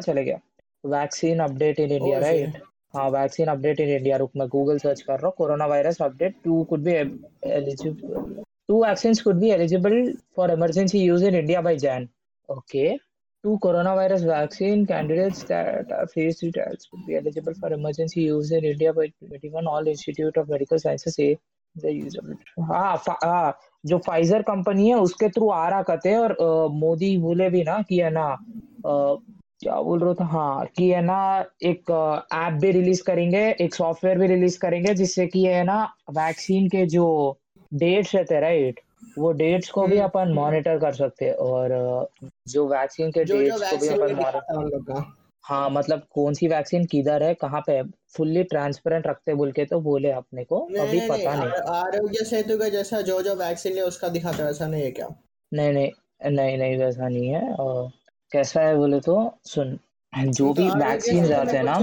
[0.00, 0.38] चले गया।
[0.84, 2.56] Vaccine update in India right
[2.94, 6.34] हाँ वैक्सीन अपडेट इन इंडिया। रुक मैं गूगल सर्च कर रहा हूँ। Corona virus update
[6.44, 6.94] two could be
[8.68, 12.08] two vaccine could be eligible for emergency use in India by Jan
[12.48, 12.96] okay
[13.44, 18.26] two corona virus vaccine candidates that are phase three trials could be eligible for emergency
[18.26, 21.36] use in India by 21 all institute of medical sciences a
[21.76, 26.36] the usability हाँ हाँ जो Pfizer company है उसके through आ रहा कहते हैं और
[26.74, 28.28] मोदी बोले भी ना कि है ना
[29.60, 30.24] क्या बोल रहा था?
[30.24, 31.18] हाँ कि है ना
[31.62, 31.90] एक
[32.34, 36.86] ऐप भी रिलीज़ करेंगे एक सॉफ्टवेयर भी रिलीज़ करेंगे जिससे कि है ना वैक्सीन के
[36.86, 37.06] जो
[37.72, 38.80] डेट्स रहते राइट?
[39.18, 42.08] वो डेट्स को भी हम्म। अपन मॉनिटर कर सकते हैं और
[42.48, 45.04] जो वैक्सीन के डेट्स को भी अपन मॉनिटर है
[45.44, 47.82] हाँ मतलब कौन सी वैक्सीन किधर है कहाँ पे
[48.16, 52.58] फुल्ली ट्रांसपेरेंट रखते बोल के तो बोले अपने को अभी नहीं पता नहीं आरोग्य सेतु
[52.58, 55.08] का जैसा जो जो वैक्सीन है उसका दिखाता है वैसा नहीं है क्या?
[55.52, 55.90] नहीं नहीं
[56.30, 57.90] नहीं नहीं वैसा नहीं है और
[58.32, 59.16] कैसा है बोले तो?
[59.46, 59.78] सुन
[60.12, 61.78] जो तो भी वैक्सीन आते हैं ना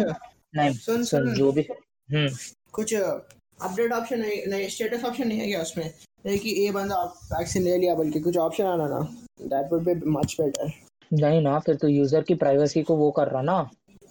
[0.55, 1.61] नहीं सुन सुन जो भी
[2.09, 2.27] हम्म।
[2.73, 5.85] कुछ अपडेट ऑप्शन नहीं नहीं स्टेटस ऑप्शन नहीं है क्या उसमें?
[6.25, 8.99] नहीं कि ये बंदा वैक्सीन ले लिया बल्कि कुछ ऑप्शन आना ना।
[9.43, 10.71] That would be much better
[11.11, 13.57] नहीं ना फिर तो यूज़र की प्राइवेसी को वो कर रहा ना।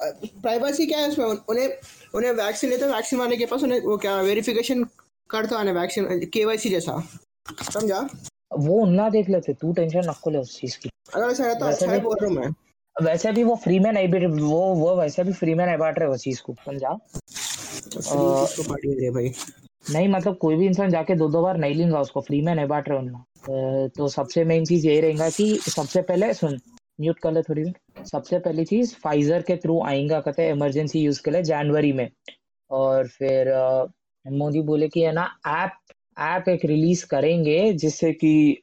[0.02, 1.24] प्राइवेसी क्या है उसमें?
[1.26, 1.68] उन्हें
[2.14, 4.84] उन्हें वैक्सीन लेते वैक्सीन वाले के पास उन्हें वो क्या वेरिफिकेशन
[5.30, 7.00] करता आना वैक्सीन केवाईसी जैसा।
[7.72, 8.08] समझा?
[8.58, 11.66] वो ना देख लेते तू टेंशन नको ले उस चीज़ की। अगर ऐसा है तो
[11.66, 12.54] वैसे अच्छा भी बोल रहा हूँ मैं।
[13.02, 15.98] वैसे भी वो फ्री में नहीं बिट वो वो वैसे भी फ्री में नहीं बांट
[15.98, 16.98] रहे वो चीज़ को समझा?
[18.86, 19.32] दे भाई?
[19.90, 22.66] नहीं मतलब कोई भी इंसान जाके दो दो बार नहीं लेगा उसको फ्री में नहीं
[22.66, 26.60] बांट रहे उन्ना। अ, तो सबसे मेन चीज़ यही रहेगा कि सबसे पहले सुन
[27.00, 31.00] म्यूट कर ले थोड़ी देर। सबसे पहली चीज़ फाइजर के थ्रू आएगा कहते हैं इमरजेंसी
[31.00, 32.10] यूज़ के लिए जनवरी में।
[32.70, 33.52] और फिर
[34.32, 35.72] मोदी बोले कि है ना ऐप
[36.16, 38.62] ऐप एक रिलीज़ करेंगे, जिससे कि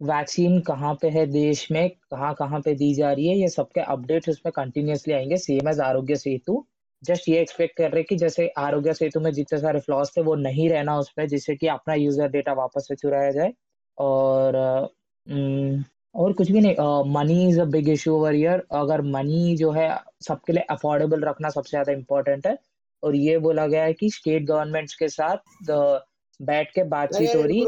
[0.00, 3.80] वैक्सीन कहाँ पे है देश में, कहाँ कहाँ पे दी जा रही है, ये सबके
[3.82, 6.64] अपडेट्स उसमें कंटिन्यूसली आएँगे same as Aarogya Setu.
[7.02, 10.34] Just ये एक्सपेक्ट कर रहे कि जैसे आरोग्य सेतु में जितने सारे फ्लॉज थे, वो
[10.36, 13.52] नहीं रहना उस पर जिससे कि अपना यूज़र डेटा वापस से चुराया जाए।
[13.98, 14.56] और
[16.14, 19.88] और कुछ भी नहीं money is a big issue over year अगर मनी जो है,
[20.20, 22.56] सबके लिए अफोर्डेबल रखना सबसे ज़्यादा इम्पोर्टेंट है।
[23.02, 25.70] और ये बोला गया है कि स्टेट गवर्नमेंट्स के साथ
[26.42, 27.64] बैठ के बातचीत हो रही।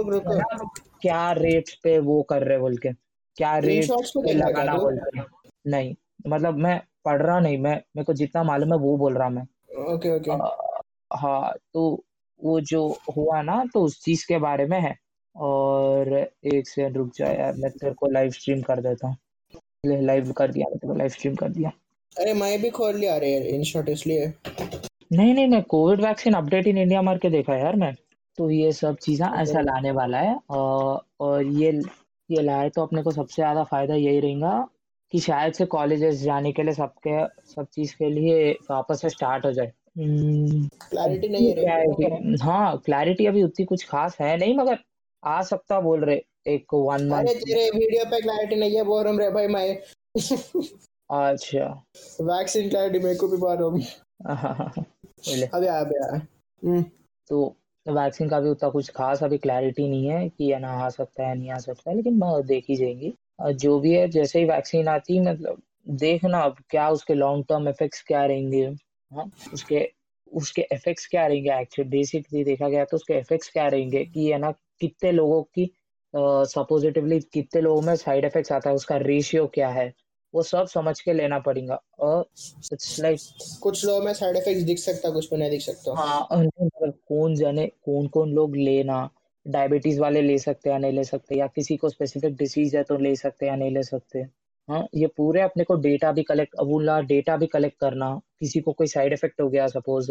[1.00, 2.92] क्या रेट पे वो कर रहे बोल के?
[3.36, 5.22] क्या को पे लगाना बोल के?
[5.66, 5.94] नहीं
[6.28, 9.42] मतलब मैं पढ़ रहा नहीं मैं मेरे को जितना मालूम है वो बोल रहा मैं।
[9.84, 10.30] Okay okay.
[11.16, 12.04] हाँ तो
[12.40, 12.86] वो जो
[13.16, 14.94] हुआ ना तो उस चीज़ के बारे में है।
[15.36, 19.16] और एक सेकंड रुक जा यार मैं तेरे को लाइव स्ट्रीम कर देता हूँ।
[20.02, 21.70] लाइव कर दिया मैं तेरे को लाइव स्ट्रीम कर दिया।
[22.16, 24.32] अरे मैं भी खोल लिया अरे इन शॉर्ट इसलिए।
[25.12, 27.92] नहीं नहीं मैं covid vaccine update in India मार के देखा यार मैं।
[28.38, 31.70] तो ये सब चीज़ें ऐसा लाने वाला है। और और ये
[32.30, 34.68] ये लाए तो अपने को सबसे ज़्यादा फ़ायदा यही रहेगा
[35.12, 37.24] कि शायद से कॉलेजेस जाने के लिए सबके
[37.54, 42.76] सब चीज़ के लिए वापस से स्टार्ट हो जाए। हम्म, क्लैरिटी नहीं है है हाँ
[42.84, 44.78] क्लैरिटी अभी उतनी कुछ खास है नहीं मगर
[45.22, 49.02] आ सकता बोल रहे एक वन मंथ अरे तेरे वीडियो पे क्लैरिटी नहीं है बोल
[49.02, 49.68] रहा हूँ रे भाई मैं।
[51.10, 51.66] अच्छा।
[52.22, 53.80] वैक्सीन क्लैरिटी मेरे को भी बोल रहा हूँ
[55.20, 56.82] बोले। अबे आ अबे हम्म,
[57.30, 57.56] तो
[57.88, 61.28] वैक्सीन का भी उतना कुछ खास अभी क्लैरिटी नहीं है कि है ना आ सकता
[61.28, 63.14] है नहीं आ सकता है लेकिन देखी जाएँगी।
[63.54, 68.02] जो भी है जैसे ही वैक्सीन आती मतलब देखना अब क्या उसके लॉन्ग टर्म इफेक्ट्स
[68.02, 68.66] क्या रहेंगे
[69.14, 69.90] हाँ उसके
[70.32, 74.38] उसके इफेक्ट्स क्या रहेंगे एक्चुअली बेसिकली देखा गया तो उसके इफेक्ट्स क्या रहेंगे कि है
[74.38, 75.70] ना कितने लोगों की
[76.16, 79.94] सपोजिटिवली uh, कितने लोगों में साइड इफेक्ट्स आता है उसका रेशियो क्या है
[80.34, 82.24] वो सब समझ के लेना पड़ेगा। और
[82.72, 83.20] इट्स लाइक
[83.62, 87.34] कुछ लोगों में साइड इफेक्ट्स दिख सकता कुछ में नहीं दिख सकता। हाँ। मतलब कौन
[87.34, 89.08] जाने कौन कौन लोग लेना
[89.46, 92.96] डायबिटीज़ वाले ले सकते या नहीं ले सकते या किसी को स्पेसिफिक डिसीज है तो
[92.98, 94.18] ले सकते या नहीं ले सकते।
[94.68, 98.72] हाँ ये पूरे अपने को डेटा भी कलेक्ट अबूला डेटा भी कलेक्ट करना किसी को
[98.72, 100.10] कोई साइड इफ़ेक्ट हो गया सपोज़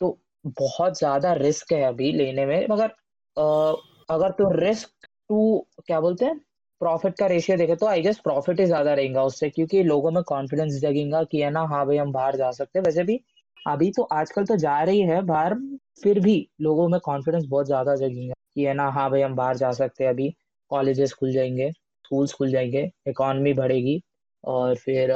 [0.00, 0.18] तो
[0.58, 2.86] बहुत ज़्यादा रिस्क है अभी लेने में। मगर
[3.36, 3.76] अ,
[4.08, 6.40] अगर तो रिस्क टू क्या बोलते हैं?
[6.82, 10.22] प्रॉफिट का रेशियो देखे तो आई गेस प्रॉफिट ही ज़्यादा रहेगा उससे, क्योंकि लोगों में
[10.24, 13.20] कॉन्फिडेंस जगेगा कि है ना हाँ भाई हम बाहर जा सकते हैं। वैसे भी
[13.66, 15.54] अभी तो आजकल तो जा रही है बाहर,
[16.02, 19.56] फिर भी लोगों में कॉन्फिडेंस बहुत ज़्यादा जगेगा कि है ना हाँ भाई हम बाहर
[19.56, 20.30] जा सकते हैं अभी।
[20.70, 21.70] कॉलेजेस खुल जाएँगे
[22.04, 24.00] स्कूल्स खुल जाएँगे इकॉनमी बढ़ेगी
[24.44, 25.12] और फिर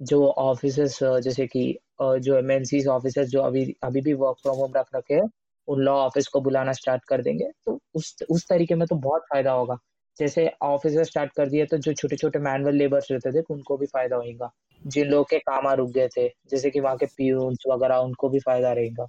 [0.00, 0.76] जो ऑफ़िस
[1.22, 1.62] जैसे कि
[2.02, 5.28] जो एमएनसीज ऑफिसेस जो अभी अभी भी वर्क फ्रॉम होम रख रखे हैं,
[5.68, 9.22] उन लॉ ऑफ़िस को बुलाना स्टार्ट कर देंगे तो उस उस तरीके में तो बहुत
[9.30, 9.76] फ़ायदा होगा।
[10.18, 13.86] जैसे ऑफ़िस स्टार्ट कर दिए तो जो छोटे छोटे मैनुअल लेबर्स रहते थे उनको भी
[13.86, 14.50] फ़ायदा होगा
[14.86, 18.28] जिन लोगों के काम आ रुक गए थे जैसे कि वहाँ के पीयून्स वगैरह उनको
[18.28, 19.06] भी फ़ायदा रहेगा।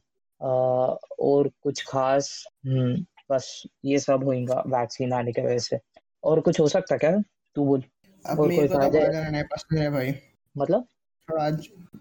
[1.20, 5.80] और कुछ खास हम्म बस ये सब होगा वैक्सीन आने की वजह से।
[6.24, 7.12] और कुछ हो सकता क्या?
[7.56, 7.84] तू बोल।
[8.26, 10.14] अब और कोई तो फ़ायदे भाई।
[10.58, 10.88] मतलब?
[11.30, 11.50] थोड़ा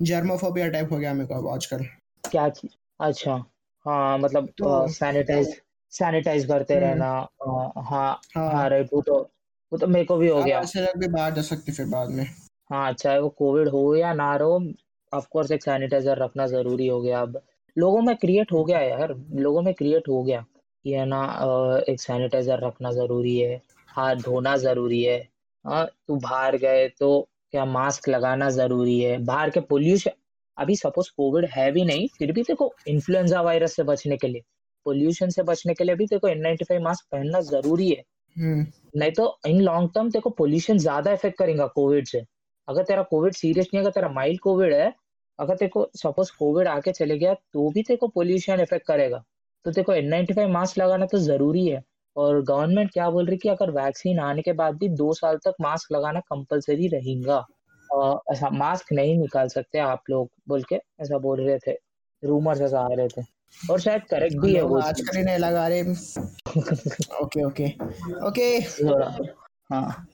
[0.03, 1.85] जर्मोफोबिया टाइप हो गया मेरे को आजकल।
[2.31, 2.73] क्या चीज़?
[3.01, 3.45] अच्छा।
[3.87, 5.61] हाँ मतलब तो सैनिटाइज
[5.93, 7.09] सैनिटाइज करते हम्म। रहना
[7.43, 9.19] हाँ हाँ। हाँ राइट वो तो
[9.73, 10.61] वो तो मेरे को भी हो अब गया।
[10.97, 12.25] भी बाहर जा सकते फिर बाद में।
[12.71, 14.61] हाँ चाहे वो कोविड हो या ना हो
[15.13, 17.41] ऑफ़ कोर्स एक सैनिटाइजर रखना ज़रूरी हो गया अब।
[17.77, 20.45] लोगों में क्रिएट हो गया यार लोगों में क्रिएट हो गया
[20.85, 21.23] कि है ना
[21.89, 25.19] एक सैनिटाइजर रखना ज़रूरी है हाथ धोना ज़रूरी है
[25.65, 27.11] हाँ तू बाहर गए तो
[27.51, 30.11] क्या मास्क लगाना ज़रूरी है बाहर के पोल्यूशन
[30.59, 34.43] अभी सपोज़ कोविड है भी नहीं फिर भी देखो इन्फ्लुएंजा वायरस से बचने के लिए।
[34.87, 38.03] पोल्यूशन से बचने के लिए भी देखो एन नाइन्टी फाइव मास्क पहनना ज़रूरी है।
[38.37, 38.67] हम्म।
[38.97, 42.23] नहीं तो इन लॉन्ग टर्म तेरे को पोल्यूशन ज़्यादा इफ़ेक्ट करेगा कोविड से।
[42.69, 44.93] अगर तेरा कोविड सीरियस नहीं है अगर तेरा माइल्ड कोविड है
[45.39, 49.23] अगर तेरे को सपोज़ कोविड आके चले गया तो भी तेरे को पोल्यूशन इफ़ेक्ट करेगा।
[49.65, 51.83] तो तेरे को एन नाइन्टी फाइव मास्क लगाना तो ज़रूरी है।
[52.17, 55.37] और गवर्नमेंट क्या बोल रही है कि अगर वैक्सीन आने के बाद भी दो साल
[55.45, 57.45] तक मास्क लगाना कंपलसरी रहेगा।
[58.33, 61.73] ऐसा मास्क नहीं निकाल सकते आप लोग बोल के ऐसा बोल रहे थे
[62.23, 63.23] रूमर्स ऐसा आ रहे थे।
[63.71, 65.83] और शायद करेक्ट भी है वो आजकल चीज़ ही नहीं लगा रहे
[67.23, 67.67] ओके ओके।
[68.27, 68.59] ओके।
[69.75, 70.07] हाँ।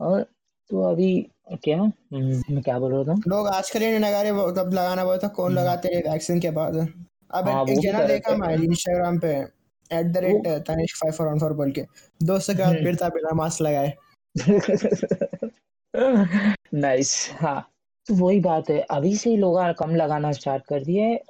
[0.00, 0.26] और
[0.70, 1.30] तो अभी
[1.64, 1.78] क्या?
[1.78, 3.14] हम्म, मैं क्या बोल रहा था?
[3.28, 6.10] लोग आजकल ही नहीं लगा रहे वो तब लगाना बोला था कौन हम्म, लगाते रहे
[6.10, 6.88] वैक्सीन के बाद?
[7.30, 9.46] अब हाँ एक, जना देखा मैं इंस्टाग्राम पे
[9.90, 11.84] at the rate Tanishk five four one four बोल के।
[12.22, 13.94] दोस्त के साथ फिरता बिना मास्क लगाए।
[16.74, 17.70] नाइस हाँ।
[18.06, 21.20] तो वही बात है अभी से ही लोग कम लगाना स्टार्ट कर दिए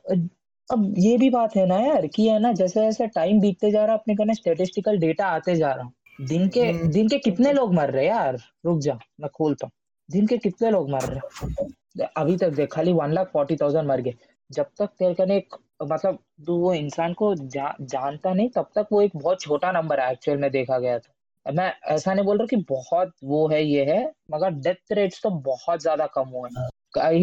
[0.71, 3.85] अब ये भी बात है ना यार कि है ना जैसे जैसे टाइम बीतते जा
[3.85, 5.91] रहा अपने कने स्टेटिस्टिकल डेटा आते जा रहा
[6.21, 8.39] दिन के हम्म। दिन के कितने लोग मर रहे यार?
[8.67, 9.73] रुक जा मैं खोलता हूँ।
[10.11, 14.01] दिन के कितने लोग मर रहे अभी तक देख खाली वन लाख फोर्टी थाउज़ेंड मर
[14.01, 14.15] गए।
[14.51, 16.19] जब तक तेरे कने एक मतलब
[16.49, 20.39] वो इंसान को जा, जानता नहीं तब तक वो एक बहुत छोटा नंबर है एक्चुअल
[20.39, 24.13] में देखा गया था। मैं ऐसा नहीं बोल रहा कि बहुत वो है ये है
[24.31, 26.69] मगर डेथ रेट्स तो बहुत ज़्यादा कम हुए हैं।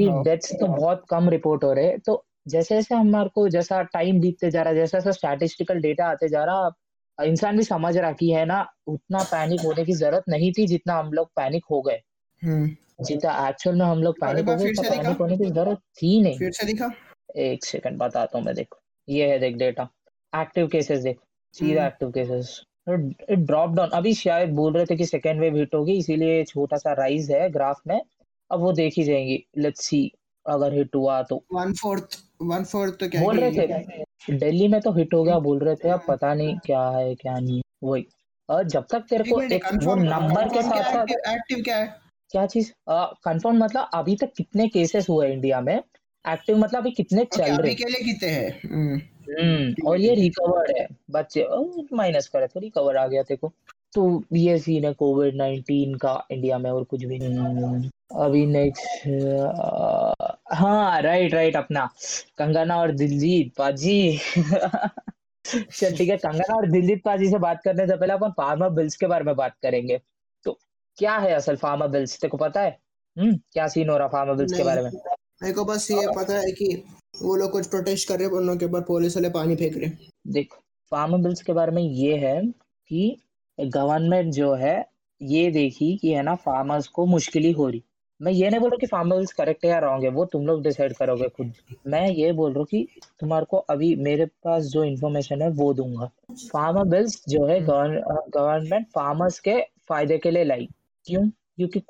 [0.09, 3.81] हाँ। डेथ्स तो बहुत कम रिपोर्ट हो रहे हैं तो जैसे जैसे हमारे को जैसा
[3.83, 6.71] टाइम बीतते जा रहा है जैसा जैसा स्टैटिस्टिकल डेटा आते जा रहा
[7.17, 10.93] इंसान भी समझ रहा कि है ना उतना पैनिक होने की ज़रूरत नहीं थी जितना
[10.93, 12.01] हम लोग पैनिक हो गए।
[12.41, 16.37] हम्म। जितना एक्चुअल में हम लोग पैनिक हो गए पैनिक होने की ज़रूरत थी नहीं।
[16.37, 16.91] फिर से दिखा।
[17.37, 19.87] एक सेकंड बताता हूँ मैं देखो। ये है देख डेटा
[20.33, 21.17] एक्टिव केसेस देख।
[21.53, 22.59] सीधा एक्टिव केसेस
[22.89, 26.93] ड्रॉप डाउन अभी शायद बोल रहे थे कि सेकेंड वेव हिट होगी इसीलिए छोटा सा
[26.93, 27.99] राइज है ग्राफ में।
[28.51, 30.11] अब वो देखी जाएँगी। लेट्स सी
[30.45, 34.37] अगर हिट हुआ तो। वन फोर्थ वन फोर्थ तो क्या बोल रहे थे?
[34.37, 37.37] दिल्ली में तो हिट हो गया बोल रहे थे अब पता नहीं क्या है क्या
[37.39, 38.05] नहीं वही।
[38.49, 41.93] और जब तक तेरे को एक वो नंबर के साथ साथ एक्टिव क्या है?
[42.31, 42.71] क्या चीज़?
[42.89, 45.75] कंफर्म मतलब अभी तक कितने केसेस हुए इंडिया में?
[46.25, 47.73] एक्टिव मतलब अभी कितने चल रहे?
[47.75, 48.59] के लिए कितने हैं?
[48.65, 51.45] हम्म। हम्म और ये है रिकवर्ड है बच्चे।
[51.95, 53.51] माइनस करे तो रिकवर आ गया तेरे को।
[53.93, 59.07] तो ये सीन है कोविड नाइनटीन का इंडिया में और कुछ भी नहीं। अभी नेक्स्ट
[60.53, 61.85] हाँ राइट राइट अपना।
[62.37, 64.17] कंगना और दिलजीत पाजी।
[65.45, 68.95] चल ठीक है कंगना और दिलजीत पाजी से बात करने से पहले अपन फार्मर बिल्स
[68.97, 69.99] के बारे में बात करेंगे।
[70.45, 70.57] तो
[70.97, 72.77] क्या है असल फार्मर बिल्स तेको पता है?
[73.17, 74.89] हम्म क्या सीन हो रहा फार्मर बिल्स के बारे में?
[75.41, 76.83] मेरे को बस ये पता है कि
[77.21, 79.77] वो लोग कुछ प्रोटेस्ट कर रहे हैं उन लोगों के ऊपर पुलिस वाले पानी फेंक
[79.77, 79.89] रहे
[80.27, 80.53] देख
[80.91, 82.41] फार्मर बिल्स के बारे में ये है
[82.91, 83.17] कि
[83.57, 84.75] गवर्नमेंट जो है
[85.21, 87.83] ये देखी कि है ना फार्मर्स को मुश्किल ही हो रही।
[88.23, 90.45] मैं ये नहीं बोल रहा कि फार्मर बिल्स करेक्ट है या रॉन्ग है वो तुम
[90.47, 91.53] लोग डिसाइड करोगे खुद।
[91.87, 92.87] मैं ये बोल रहा हूँ कि
[93.19, 98.87] तुम्हारे को अभी मेरे पास जो इन्फॉर्मेशन है वो दूँगा। फार्मर बिल्स जो है गवर्नमेंट
[98.87, 99.59] फार्मर्स के
[99.89, 100.69] फ़ायदे के लिए लाई।
[101.05, 101.27] क्यों?
[101.29, 101.81] क्योंकि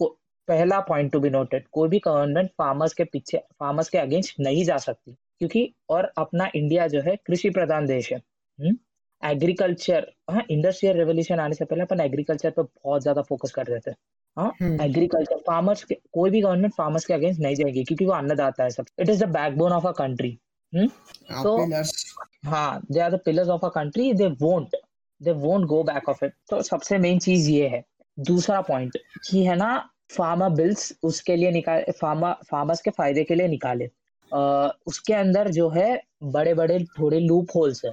[0.47, 4.63] पहला पॉइंट टू बी नोटेड कोई भी गवर्नमेंट फार्मर्स के पीछे फार्मर्स के अगेंस्ट नहीं
[4.65, 8.17] जा सकती। क्योंकि और अपना इंडिया जो है कृषि प्रधान देश है।
[8.59, 8.77] हम्म?
[9.23, 13.79] एग्रीकल्चर हाँ इंडस्ट्रियल रेवोल्यूशन आने से पहले अपन एग्रीकल्चर पे बहुत ज़्यादा फोकस कर रहे
[13.79, 13.91] थे।
[14.37, 18.11] हाँ हम्म। एग्रीकल्चर फार्मर्स के कोई भी गवर्नमेंट फार्मर्स के अगेंस्ट नहीं जाएगी क्योंकि वो
[18.13, 20.37] अन्नदाता है सब। It is the backbone of a country
[20.73, 20.89] hmm
[21.29, 21.57] हाँ तो
[22.45, 24.75] हाँ they are the pillars of a country they won't
[25.21, 27.83] they won't go back of it तो सबसे मेन चीज़ ये है।
[28.19, 28.97] दूसरा पॉइंट
[29.29, 29.77] कि है ना
[30.17, 33.85] फार्मर बिल्स उसके लिए निकाले फार्मर फार्मर्स के फ़ायदे के लिए निकाले।
[34.31, 37.91] अ, उसके अंदर जो है बड़े बड़े थोड़े लूप होल्स है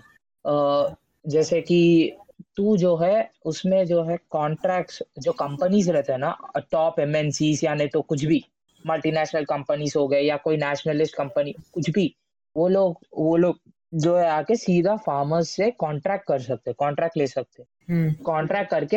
[1.25, 2.13] जैसे कि
[2.57, 6.37] तू जो है उसमें जो है कॉन्ट्रैक्ट्स जो कंपनीज़ रहते हैं ना
[6.71, 8.45] टॉप एमएनसीज या नहीं तो कुछ भी
[8.87, 12.15] मल्टीनेशनल कंपनीज़ हो गए या कोई नेशनलिस्ट कंपनी कुछ भी
[12.57, 13.61] वो लोग वो लोग
[13.95, 18.97] जो है आके सीधा फार्मर्स से कॉन्ट्रैक्ट कर सकते कॉन्ट्रैक्ट ले सकते। हम्म। कॉन्ट्रैक्ट करके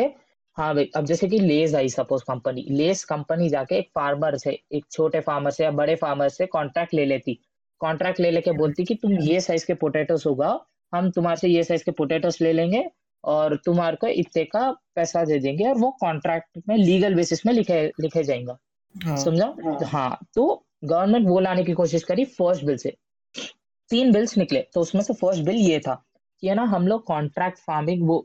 [0.56, 4.58] हाँ भाई अब जैसे कि let's I suppose company let's company जाके एक फार्मर से
[4.72, 7.38] एक छोटे फार्मर से या बड़े फार्मर से कॉन्ट्रैक्ट ले लेती।
[7.80, 11.62] कॉन्ट्रैक्ट ले लेके बोलती कि तुम ये साइज़ के पोटैटोस उगाओ हम तुम्हारे से ये
[11.64, 12.84] साइज़ के पोटैटोस ले लेंगे
[13.24, 17.52] और तुम्हारे को इतने का पैसा दे देंगे और वो कॉन्ट्रैक्ट में लीगल बेसिस में
[17.54, 18.54] लिखे लिखे जाएँगे।
[18.94, 19.54] हाँ। समझा?
[19.88, 22.96] हाँ। तो गवर्नमेंट वो लाने की कोशिश करी फ़र्स्ट बिल से।
[23.90, 25.94] तीन बिल्स निकले तो उसमें से फ़र्स्ट बिल ये था
[26.42, 28.18] कि है ना हम लोग कॉन्ट्रैक्ट फ़ार्मिंग वो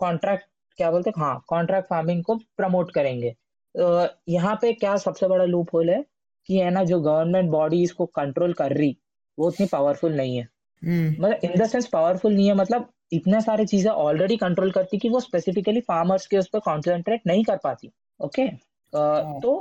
[0.00, 0.44] कॉन्ट्रैक्ट
[0.78, 1.14] क्या बोलते हैं?
[1.18, 3.30] हाँ कॉन्ट्रैक्ट फ़ार्मिंग को प्रमोट करेंगे।
[3.74, 6.04] अ, यहाँ पे क्या सबसे बड़ा लूप होल है
[6.48, 8.96] कि है ना जो गवर्नमेंट बॉडी इसको कंट्रोल कर रही
[9.38, 10.48] वो उतनी पावरफुल नहीं है।
[10.84, 15.08] मतलब इन द सेंस पावरफुल नहीं है मतलब इतने सारी चीज़ें ऑलरेडी कंट्रोल करती कि
[15.08, 18.48] वो स्पेसिफिकली फार्मर्स के उस पर कॉन्सेंट्रेट नहीं कर पाती ओके
[18.92, 19.54] तो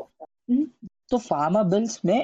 [0.50, 0.66] हम्म,
[1.10, 2.20] तो फार्मर बिल्स में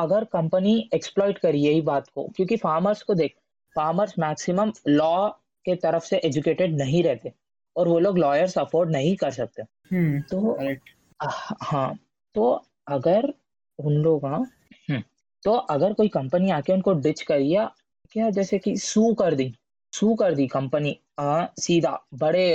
[0.00, 3.34] अगर कंपनी एक्सप्लॉइट करी यही बात को क्योंकि फार्मर्स को देख
[3.76, 5.28] फार्मर्स मैक्सिमम लॉ
[5.64, 7.32] के तरफ़ से एजुकेटेड नहीं रहते
[7.76, 10.56] और वो लोग लॉयर्स अफोर्ड नहीं कर सकते। हम्म तो
[11.62, 11.94] हाँ
[12.34, 12.50] तो
[12.88, 13.32] अगर
[13.78, 14.38] उन लोग हाँ
[14.90, 15.02] हम्म,
[15.42, 17.70] तो अगर कोई कंपनी आके उनको डिच करी या
[18.18, 19.52] क्या जैसे कि सू कर दी
[19.92, 20.98] सू कर दी कंपनी
[21.60, 22.46] सीधा बड़े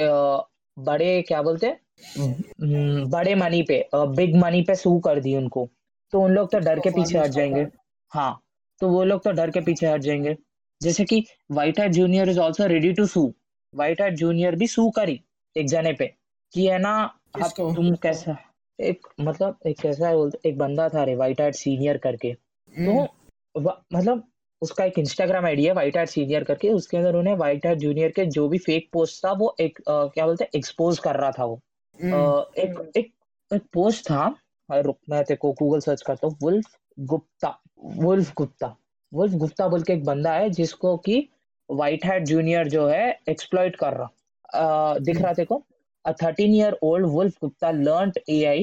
[0.78, 1.80] बड़े क्या बोलते हैं?
[2.18, 5.68] हम्म, बड़े मनी पे बिग मनी पे सू कर दी उनको।
[6.14, 7.66] तो उन लोग तो डर के पीछे हट जाएँगे।
[8.12, 8.42] हाँ
[8.82, 10.36] तो वो लोग तो डर के पीछे हट जाएँगे।
[10.82, 13.34] जैसे कि White Hat Junior is also ready to sue
[13.74, 15.20] White Hat Junior भी सू करी
[15.56, 16.14] एक जने पे
[16.54, 16.96] कि है ना
[17.36, 17.72] किसको?
[17.74, 18.38] तुम कैसा?
[18.80, 23.06] एक मतलब एक कैसा है बोलते एक बंदा था रे वाइट हैट सीनियर करके। हम्म,
[23.06, 24.24] तो मतलब
[24.64, 28.12] उसका एक इंस्टाग्राम आईडी है वाइट हैट सीनियर करके उसके अंदर उन्हें वाइट हैट जूनियर
[28.12, 31.32] के जो भी फेक पोस्ट था वो एक अ, क्या बोलते हैं एक्सपोज कर रहा
[31.32, 31.60] था वो।
[32.04, 33.12] हम्म, अ, एक एक
[33.54, 34.36] एक पोस्ट था
[34.72, 38.76] रुक मैं तेरे को गूगल सर्च करता हूँ Wolf Gupta Wolf Gupta
[39.14, 41.30] Wolf Gupta बोल के एक बंदा है जिसको कि
[41.72, 44.12] वाइट हैट जूनियर जो है एक्सप्लॉइट कर रहा।
[44.54, 45.64] अ, दिख रहा तेरे को?
[46.08, 48.60] A 13 year old Wolf Gupta learned AI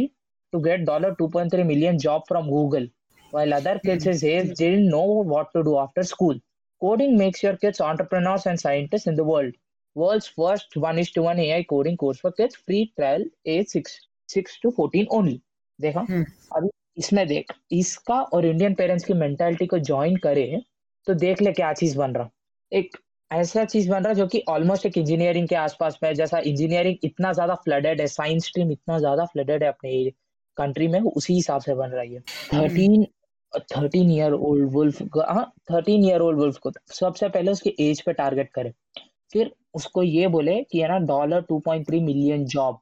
[0.55, 2.89] to get $2.3 million job from Google,
[3.31, 6.39] while other kids his age didn't know what to do after school.
[6.83, 9.53] Coding makes your kids entrepreneurs and scientists in the world.
[9.97, 13.99] World's first one is to one AI coding course for kids, free trial age 6,
[14.29, 15.41] 6 to 14 only.
[15.79, 16.25] देखा हम्म।
[16.57, 16.69] अभी
[16.99, 20.61] इसमें देख इसका और Indian parents की mentality को join करे
[21.07, 22.31] तो देख ले क्या चीज़ बन रहा
[22.73, 22.97] एक
[23.31, 27.33] ऐसा चीज़ बन रहा जो कि ऑलमोस्ट एक इंजीनियरिंग के आसपास में जैसा इंजीनियरिंग इतना
[27.33, 30.11] ज़्यादा फ्लडेड है साइंस स्ट्रीम इतना ज़्यादा फ्लडेड है अपने
[30.57, 32.21] कंट्री में उसी हिसाब से बन रही है
[32.55, 33.07] thirteen
[33.55, 38.01] thirteen year old Wolf को हाँ थर्टीन ईयर ओल्ड वुल्फ को सबसे पहले उसकी एज
[38.01, 38.73] पे टारगेट करे।
[39.33, 42.79] फिर उसको ये बोले कि है ना dollar two point three million job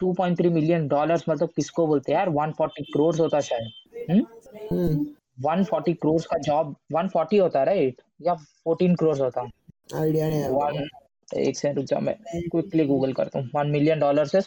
[0.00, 2.28] two point three million dollars मतलब किसको बोलते हैं यार?
[2.28, 5.06] वन फोर्टी करोड़ होता शायद। हम्म,
[5.46, 8.34] 140 करोड़ का जॉब 140 होता है राइट या
[8.68, 9.48] 14 करोड़ होता।
[9.94, 10.88] आइडिया नहीं है वन
[11.36, 12.14] एक सेकंड रुक जा मैं
[12.50, 14.40] क्विकली गूगल करता हूँ। वन मिलियन डॉलर से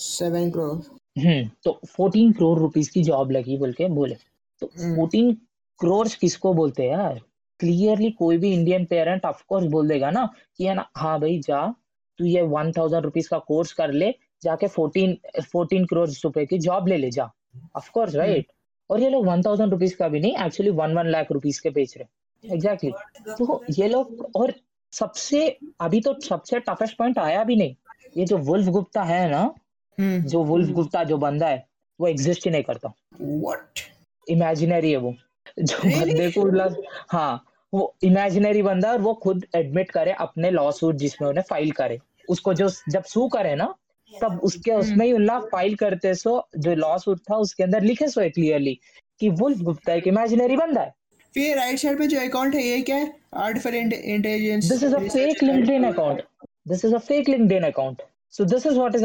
[0.00, 0.78] सेवन करोड़
[1.18, 4.16] हम्म, तो 14 करोड़ रुपीस की जॉब लगी बोल के बोले।
[4.62, 5.34] तो हम्म। 14
[5.80, 7.20] करोड़ किसको बोलते हैं यार?
[7.60, 11.38] क्लियरली कोई भी इंडियन पेरेंट ऑफ़ कोर्स बोल देगा ना कि है ना हाँ भाई
[11.38, 11.74] जा
[12.18, 15.16] तू ये वन थाउज़ेंड रुपीज़ का कोर्स कर ले जाके फोर्टीन
[15.52, 17.30] फोर्टीन करोड़ रुपए की जॉब ले ले जा।
[17.76, 18.46] ऑफ़ कोर्स राइट
[18.90, 21.70] और ये लोग वन थाउज़ेंड रुपीज़ का भी नहीं actually one one lakh rupees के
[21.70, 23.38] बेच रहे एग्जैक्टली exactly.
[23.38, 24.52] तो ये लोग और
[24.92, 27.74] सबसे अभी तो सबसे टफेस्ट पॉइंट आया भी नहीं।
[28.16, 29.67] ये जो वुल्फ गुप्ता है ना हम्म
[30.00, 31.66] जो वुल्फ गुप्ता जो बंदा है
[32.00, 33.80] वो एग्जिस्ट ही नहीं करता। व्हाट
[34.26, 35.14] इमेजिनरी है वो।
[35.58, 40.70] जो बंदे को मतलब हाँ वो इमेजिनरी बंदा और वो खुद एडमिट करे अपने लॉ
[40.72, 43.74] सूट जिसमें उन्हें फ़ाइल करे। उसको जो जब सू करे ना
[44.12, 48.08] तब उसके उसमें ही उल्ला फ़ाइल करते सो जो लॉ सूट था उसके अंदर लिखे
[48.08, 48.78] सो है क्लियरली
[49.20, 50.94] कि वुल्फ गुप्ता एक इमेजिनरी बंदा है।
[51.34, 53.12] फिर राइट साइड पे जो अकाउंट है ये क्या है?
[53.34, 56.22] Artificial intelligence this is a fake LinkedIn account.
[56.70, 58.02] This is a fake LinkedIn account.
[58.34, 58.96] So this is what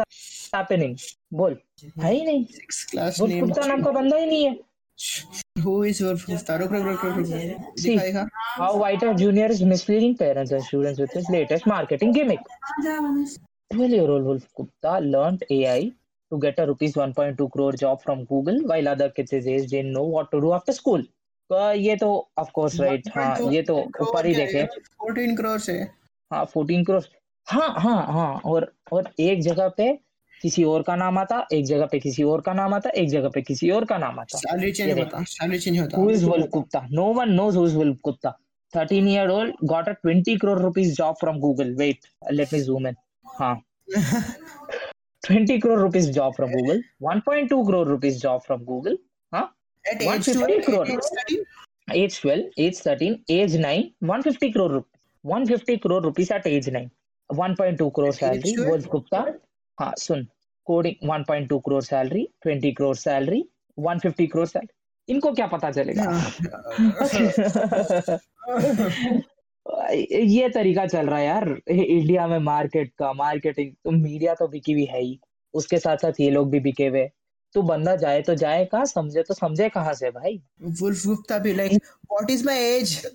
[0.53, 0.95] is happening.
[1.33, 1.57] बोल
[1.99, 2.45] है ही नहीं
[2.91, 4.51] क्लास नेम गुप्ता नाम का बंदा ही नहीं है
[5.63, 7.27] हु रुक रुक रुक रुक
[7.79, 7.97] See.
[8.57, 9.49] How White Hat Jr.
[9.55, 12.39] is misleading parents and students with his latest marketing gimmick.
[13.71, 15.91] 12-year-old Wolf Gupta learned AI
[16.31, 19.93] to get a rupees 1.2 crore job from Google while other kids his age didn't
[19.93, 21.01] know what to do after school.
[21.49, 24.63] तो ये तो of course right हाँ ये तो ऊपर ही देखे
[25.03, 25.73] 14 करोड़ से
[26.31, 27.01] हाँ 14 करोड़
[27.47, 29.97] हाँ हाँ हाँ और और एक जगह पे
[30.43, 33.29] किसी और का नाम आता एक जगह पे किसी और का नाम आता एक जगह
[33.29, 34.37] पे किसी और का नाम आता।
[36.55, 38.39] होता no one knows Gupta
[38.75, 41.99] thirteen year old got a twenty crore rupees job from Google wait
[42.31, 42.95] let me zoom in
[43.25, 43.61] हाँ
[45.23, 48.97] twenty crore rupees job from Google one point two crore rupees job from Google
[50.57, 50.89] crore
[58.11, 59.25] crore Gupta
[59.79, 60.27] हाँ सुन।
[60.65, 63.43] Coding 1.2 crore salary, 20 crore salary,
[63.77, 64.75] 150 crore salary.
[65.09, 66.03] इनको क्या पता चलेगा?
[70.15, 74.73] ये तरीका चल रहा है यार। इंडिया में मार्केट का मार्केटिंग तो मीडिया तो बिकी
[74.73, 75.19] हुई है ही।
[75.53, 77.11] उसके साथ साथ ये लोग भी बिके हुए।
[77.53, 80.41] तो बंदा जाए तो जाए कहाँ समझे तो समझे कहाँ से भाई?
[80.61, 83.11] वुल्फ गुप्ता भी like what is my age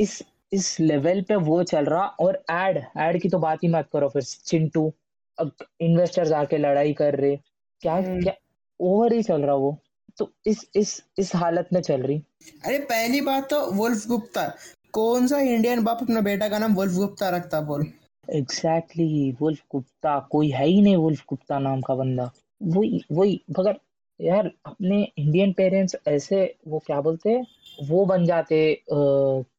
[0.00, 3.88] इस इस लेवल पे वो चल रहा और एड एड की तो बात ही मत
[3.92, 4.92] करो फिर चिंटू
[5.38, 7.36] इन्वेस्टर्स आके लड़ाई कर रहे
[7.82, 8.32] क्या हम्म। क्या
[8.80, 9.76] ओवर ही चल रहा वो
[10.18, 12.22] तो इस इस इस हालत में चल रही।
[12.64, 14.46] अरे पहली बात तो वुल्फ गुप्ता
[14.92, 17.84] कौन सा इंडियन बाप अपना बेटा का नाम वुल्फ गुप्ता रखता बोल।
[18.28, 23.40] एग्जैक्टली exactly, वुल्फ गुप्ता कोई है ही नहीं वुल्फ गुप्ता नाम का बंदा। वही वही
[23.58, 23.78] मगर
[24.20, 27.40] यार अपने इंडियन पेरेंट्स ऐसे वो क्या बोलते
[27.88, 28.96] वो बन जाते आ,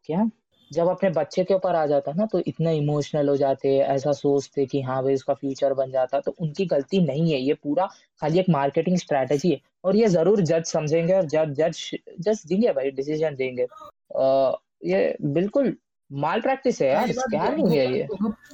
[0.06, 0.30] क्या?
[0.72, 4.66] जब अपने बच्चे के ऊपर आ जाता ना तो इतना इमोशनल हो जाते ऐसा सोचते
[4.66, 7.86] कि हाँ भाई उसका फ्यूचर बन जाता तो उनकी गलती नहीं है। ये पूरा
[8.22, 11.80] खाली एक मार्केटिंग स्ट्रेटेजी है। और ये ज़रूर जज समझेंगे और जज जज
[12.20, 14.52] जज देंगे भाई डिसीज़न देंगे। आ,
[14.86, 15.76] ये बिल्कुल
[16.12, 18.08] माल प्रैक्टिस है यार क्या नहीं है ये।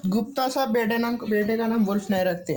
[0.07, 2.53] गुप्ता साहब बेटे नाम बेटे का नाम वुल्फ नहीं रखते।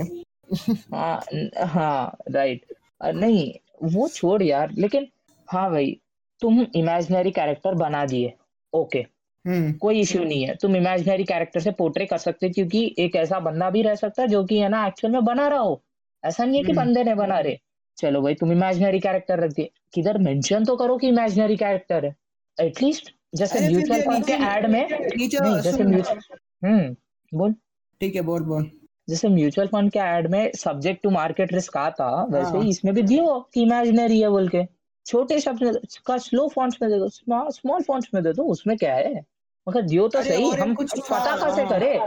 [0.95, 1.21] हाँ
[1.67, 2.65] हाँ राइट
[3.05, 3.53] नहीं
[3.93, 5.09] वो छोड़ यार लेकिन
[5.49, 5.97] हाँ भाई
[6.43, 8.33] तुम इमेजिनरी कैरेक्टर बना दिए।
[8.73, 12.95] ओके हम्म कोई इश्यू नहीं है। तुम इमेजिनरी कैरेक्टर से पोर्ट्रे कर सकते हो क्योंकि
[12.99, 15.59] एक ऐसा बंदा भी रह सकता है जो कि है ना एक्चुअल में बना रहा
[15.59, 15.83] हो।
[16.25, 17.59] ऐसा नहीं है कि हम्म। बंदे ने बना रहे।
[17.99, 22.15] चलो भाई तुम इमेजिनरी कैरेक्टर रख दिए। किधर मेंशन तो करो कि इमेजिनरी कैरेक्टर है।
[22.59, 26.97] एटलीस्ट जैसे म्यूचुअल फंड के एड में नहीं जैसे हम्म
[27.33, 27.55] बोल।
[28.01, 28.71] ठीक है बोल बोल।
[29.09, 32.95] जैसे म्यूचुअल फंड के एड में सब्जेक्ट टू मार्केट रिस्क आता वैसे हाँ। ही इसमें
[32.95, 34.63] भी दियो कि इमेजिनरी है बोल के।
[35.09, 35.75] छोटे शब्द में
[36.07, 39.25] का स्लो फॉन्ट्स में दे दो स्मॉल फॉन्ट्स में दे दो उसमें क्या है?
[39.67, 41.99] मगर दियो तो सही हम कुछ पता कैसे हाँ। करे?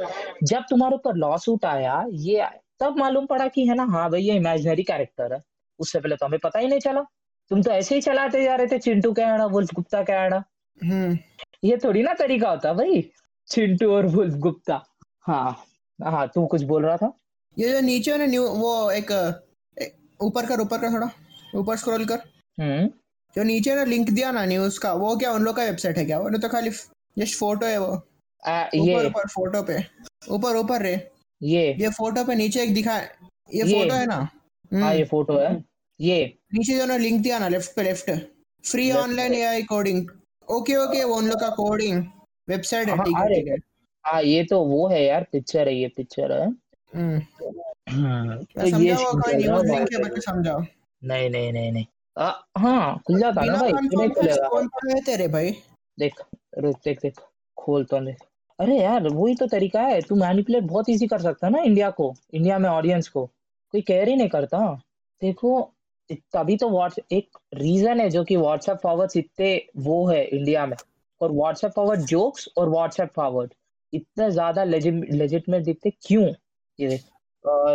[0.44, 2.46] जब तुम्हारे ऊपर लॉ सूट आया ये
[2.80, 5.42] तब मालूम पड़ा कि है ना हाँ भाई ये इमेजिनरी कैरेक्टर है।
[5.80, 7.02] उससे पहले तो हमें पता ही नहीं चला।
[7.52, 10.44] तुम तो ऐसे ही चलाते जा रहे थे चिंटू का आना वुल्फ गुप्ता का आना
[10.82, 11.18] हम्म।
[11.64, 13.02] ये थोड़ी ना तरीका होता भाई
[13.48, 14.82] चिंटू और वुल्फ गुप्ता।
[15.22, 15.58] हाँ
[16.00, 17.12] हाँ तू कुछ बोल रहा था?
[17.58, 19.12] ये जो नीचे ना न्यू वो एक
[20.20, 21.10] ऊपर कर ऊपर कर थोड़ा।
[21.56, 22.24] ऊपर स्क्रॉल कर।
[23.36, 26.06] जो नीचे ना लिंक दिया ना न्यूज़ का वो क्या उन लोग का वेबसाइट है
[26.06, 26.20] क्या?
[26.20, 26.70] वो तो खाली
[27.18, 29.78] जस्ट फ़ोटो है वो। ऊपर ये। ऊपर फ़ोटो पे।
[30.32, 30.94] ऊपर ऊपर रे।
[31.42, 34.16] ये। ये फ़ोटो पे नीचे एक दिखा ये ये। फ़ोटो है ना?
[34.72, 35.64] हम्म, हाँ ये फ़ोटो है।
[36.00, 36.24] ये।
[36.54, 38.10] नीचे जो ना लिंक दिया ना लेफ़्ट पे left
[38.64, 40.10] free online AI coding
[40.48, 42.04] okay okay वो उन लोग का कोडिंग
[42.50, 43.58] वेबसाइट है हाँ, ठीक है ठीक है।
[44.06, 46.48] हाँ ये तो वो है यार पिक्चर है ये पिक्चर है।
[46.92, 47.20] हम्म।
[48.40, 50.64] तो ये वो कोई न्यूज़ लिंक है बच्चे समझाओ।
[51.02, 51.86] नहीं नहीं नहीं नहीं।
[52.18, 53.72] आ, हाँ खुल जाता ना भाई?
[53.74, 55.52] नहीं खुलेगा कौन सा है। तेरे भाई।
[55.98, 56.22] देख
[56.60, 57.20] रुक देख देख
[57.58, 58.18] खोल तो देख।
[58.60, 61.90] अरे यार वही तो तरीका है। तू मैनिपुलेट बहुत इजी कर सकता है ना इंडिया
[61.92, 64.60] को इंडिया में ऑडियंस को। कोई केयर ही नहीं करता।
[65.22, 65.62] देखो
[66.34, 70.76] तभी तो व्हाट्स एक रीजन है जो कि व्हाट्सएप फॉरवर्ड इतने वो है इंडिया में।
[71.22, 73.54] और व्हाट्सएप फॉरवर्ड जोक्स और व्हाट्सएप फॉरवर्ड
[73.94, 76.26] इतने ज़्यादा लेजिटमेट दिखते क्यों?
[76.80, 77.04] ये देख।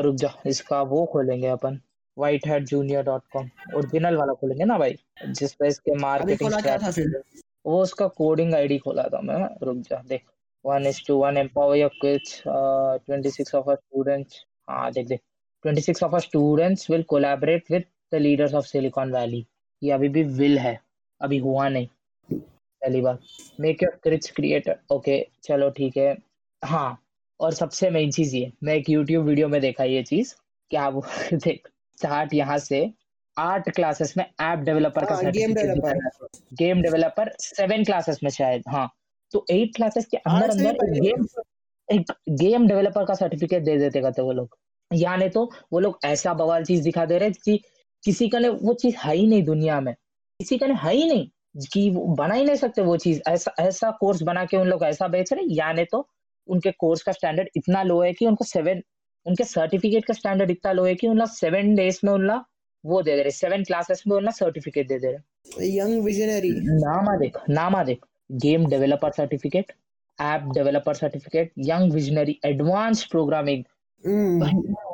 [0.05, 1.81] रुक जा इसका वो खोलेंगे अपन।
[2.17, 4.97] White Hat Junior dot com original वाला खोलेंगे ना भाई
[5.29, 7.21] जिस पे इसके मार्केटिंग क्या था फिर?
[7.67, 10.23] वो उसका कोडिंग आईडी खोला था मैं रुक जा देख।
[10.65, 15.21] One is to one empower your kids twenty six of our students हाँ देख देख।
[15.65, 19.45] Twenty six of our students will collaborate with the leaders of Silicon Valley
[19.83, 20.79] ये अभी भी विल है।
[21.21, 21.87] अभी हुआ नहीं।
[22.29, 23.21] पहली बात।
[23.61, 26.17] Make your kids creator okay चलो ठीक है।
[26.63, 26.99] हाँ
[27.41, 30.35] और सबसे मेन चीज़ ये। मैं एक यूट्यूब वीडियो में देखा ये चीज़।
[30.71, 31.03] क्या वो
[31.35, 32.91] देख। स्टार्ट यहाँ से
[33.37, 35.31] आठ क्लासेस में ऐप डेवलपर का हाँ,
[36.53, 38.89] गेम डेवलपर सेवन क्लासेस में शायद हाँ।
[39.33, 41.27] तो एट क्लासेस के अंदर से भी अंदर गेम
[41.89, 44.57] एक गेम डेवलपर का सर्टिफिकेट दे देते कहते वो लोग।
[44.91, 47.61] या नहीं तो वो लोग ऐसा बवाल चीज़ दिखा दे रहे कि
[48.05, 49.95] किसी का ने वो चीज़ है ही नहीं दुनिया में।
[50.41, 51.29] किसी का ने है ही नहीं
[51.73, 54.85] कि वो बना ही नहीं सकते वो चीज़। ऐसा ऐसा कोर्स बना के उन लोग
[54.85, 56.09] ऐसा बेच रहे हैं, या नहीं तो
[56.49, 58.83] उनके कोर्स का स्टैंडर्ड इतना लो है कि उनको सेवन
[59.27, 62.31] उनके सर्टिफिकेट का स्टैंडर्ड इतना लो है कि उन सेवन डेज़ में उन
[62.85, 67.17] वो दे दे रहे सेवन क्लासेस में उन सर्टिफिकेट दे दे रहे। यंग विजनरी नामा
[67.17, 68.05] देख नामा देख।
[68.43, 69.73] Game developer certificate
[70.19, 73.65] app developer certificate young visionary advance programming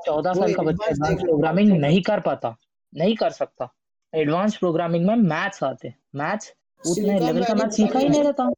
[0.07, 2.55] चौदह साल का बच्चा एडवांस प्रोग्रामिंग नहीं कर पाता
[2.93, 3.69] नहीं कर सकता।
[4.13, 8.51] एडवांस प्रोग्रामिंग में मैथ्स आते मैथ्स उतने लेवल का मैथ सीखा ही नहीं रहता।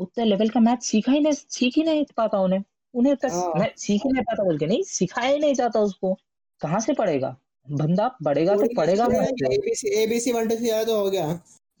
[0.00, 2.62] उतने लेवल का मैथ सीखा ही नहीं सीख ही नहीं पाता उन्हें।
[2.94, 5.80] उन्हें तक हाँ। मैं सीख ही नहीं पाता बोल के नहीं सिखाया ही नहीं जाता
[5.80, 6.14] उसको।
[6.60, 7.36] कहाँ से पढ़ेगा?
[7.66, 9.04] बंदा पढ़ेगा तो पढ़ेगा
[10.02, 11.26] एबीसी वन टू थ्री आया तो हो गया।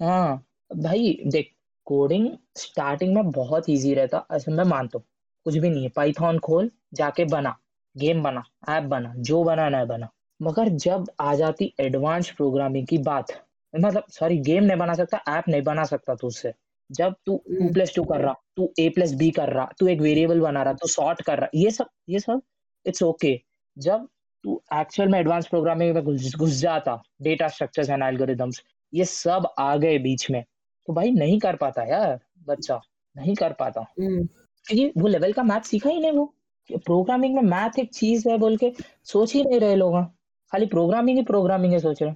[0.00, 0.44] हाँ
[0.76, 1.50] भाई देख
[1.86, 5.04] कोडिंग स्टार्टिंग में बहुत इजी रहता ऐसे मैं मानता हूँ।
[5.46, 7.56] कुछ भी नहीं है पाइथन खोल जाके बना
[7.96, 10.08] गेम बना ऐप बना जो बनाना है बना।
[10.40, 13.32] मगर जब आ जाती एडवांस प्रोग्रामिंग की बात
[13.74, 16.52] मतलब सॉरी गेम नहीं बना सकता ऐप नहीं बना सकता तू उससे।
[16.90, 20.00] जब तू टू। प्लस टू कर रहा तू ए प्लस बी कर रहा तू एक
[20.00, 22.42] वेरिएबल बना रहा तू सॉर्ट कर रहा ये सब ये सब
[22.86, 23.38] इट्स ओके
[23.76, 24.06] जब
[24.44, 29.48] तू एक्चुअल में एडवांस प्रोग्रामिंग में घुस घुस जाता डेटा स्ट्रक्चर्स एंड एल्गोरिदम्स ये सब
[29.58, 30.42] आ गए बीच में
[30.88, 32.80] तो भाई नहीं कर पाता यार बच्चा
[33.16, 34.24] नहीं कर पाता। हम्म,
[34.66, 36.24] क्योंकि वो लेवल का मैथ सीखा ही नहीं वो।
[36.70, 38.72] प्रोग्रामिंग में मैथ एक चीज़ है बोल के
[39.04, 40.04] सोच ही नहीं रहे लोग हाँ।
[40.52, 42.14] खाली प्रोग्रामिंग ही प्रोग्रामिंग है सोच रहे।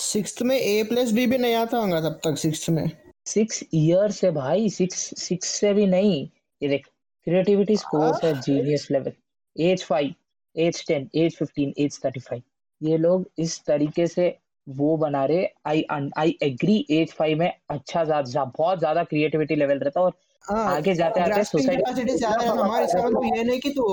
[0.00, 2.90] सिक्स्थ में ए प्लस बी भी नहीं आता होगा तब तक सिक्स्थ में।
[3.26, 6.28] सिक्स ईयर से भाई सिक्स सिक्स से भी नहीं।
[6.62, 6.86] ये देख
[7.26, 9.12] क्रिएटिविटी स्कोर्स है। Genius level
[9.56, 10.14] age five
[10.56, 12.42] age ten age fifteen age thirty five
[12.80, 15.84] ये लोग इस तरीके से वो बना रहे I
[16.18, 20.12] I agree age five में अच्छा ज़्यादा बहुत ज़्यादा क्रिएटिविटी लेवल रहता है और
[20.44, 22.00] हाँ आगे जाते आते सोसाइटी
[22.32, 23.84] है। हमारे इसका ये नहीं कि तू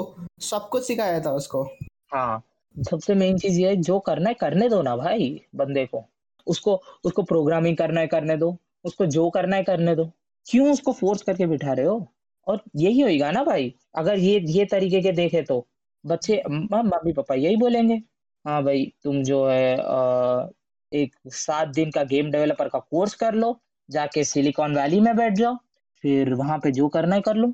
[0.41, 1.63] सब कुछ सिखाया था उसको।
[2.13, 2.41] हाँ
[2.75, 6.03] सबसे मेन चीज़ ये है जो करना है करने दो ना भाई बंदे को।
[6.47, 8.51] उसको उसको प्रोग्रामिंग करना है करने दो।
[8.85, 10.05] उसको जो करना है करने दो।
[10.47, 12.07] क्यों उसको फोर्स करके बिठा रहे हो?
[12.47, 15.65] और यही होएगा ना भाई अगर ये ये तरीके के देखे तो।
[16.03, 17.95] बच्चे मम्मी पापा यही बोलेंगे
[18.45, 20.49] हाँ भाई तुम जो है अ,
[20.91, 25.33] एक सात दिन का गेम डेवलपर का कोर्स कर लो जाके सिलिकॉन वैली में बैठ
[25.35, 25.55] जाओ
[26.03, 27.53] फिर वहाँ पे जो करना है कर लो।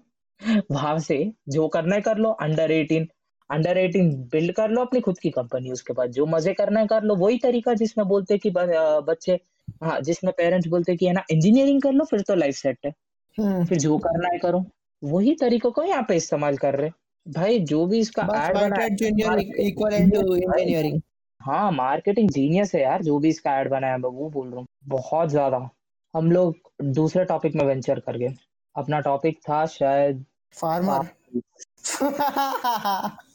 [0.71, 1.17] वहाँ से
[1.49, 3.07] जो करना है कर लो under eighteen
[3.49, 6.87] under eighteen build कर लो अपनी खुद की कंपनी उसके बाद जो मज़े करना है
[6.87, 9.39] कर लो। वही तरीका जिसमें बोलते कि बच्चे
[9.83, 12.93] हाँ जिसमें पेरेंट्स बोलते कि है ना इंजीनियरिंग कर लो फिर तो लाइफ सेट है।
[13.37, 14.65] हम्म। फिर जो करना है करो।
[15.01, 16.89] वही तरीकों को यहाँ पे इस्तेमाल कर रहे
[17.25, 18.33] भाई जो भी इसका टू
[20.35, 21.01] इंजीनियरिंग
[21.41, 24.67] हाँ मार्केटिंग जीनियस है यार जो भी इसका एड बनाया मैं वो बोल रहा हूँ।
[24.87, 25.69] बहुत ज़्यादा।
[26.13, 26.55] हम लोग
[26.93, 28.35] दूसरे टॉपिक में वेंचर कर गए।
[28.75, 30.25] अपना टॉपिक था शायद
[30.55, 31.09] फार्मर